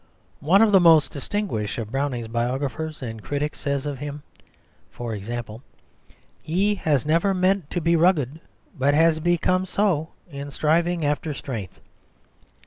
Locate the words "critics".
3.23-3.59